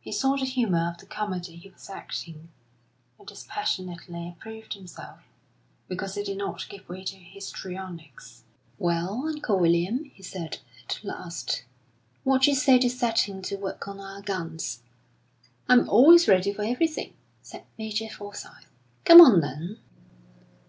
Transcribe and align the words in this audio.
He 0.00 0.12
saw 0.12 0.36
the 0.36 0.44
humour 0.44 0.88
of 0.88 0.98
the 0.98 1.06
comedy 1.06 1.56
he 1.56 1.68
was 1.68 1.90
acting, 1.90 2.48
and 3.18 3.26
dispassionately 3.26 4.28
approved 4.28 4.74
himself, 4.74 5.18
because 5.88 6.14
he 6.14 6.22
did 6.22 6.38
not 6.38 6.68
give 6.68 6.88
way 6.88 7.02
to 7.02 7.16
histrionics. 7.16 8.44
"Well, 8.78 9.26
Uncle 9.26 9.58
William," 9.58 10.04
he 10.14 10.22
said, 10.22 10.58
at 10.88 11.02
last, 11.02 11.64
"what 12.22 12.42
d'you 12.42 12.54
say 12.54 12.78
to 12.78 12.88
setting 12.88 13.42
to 13.42 13.56
work 13.56 13.88
on 13.88 13.98
our 14.00 14.22
guns?" 14.22 14.84
"I'm 15.68 15.88
always 15.88 16.28
ready 16.28 16.52
for 16.54 16.62
everything," 16.62 17.14
said 17.42 17.64
Major 17.76 18.08
Forsyth. 18.08 18.66
"Come 19.04 19.20
on, 19.20 19.40
then." 19.40 19.80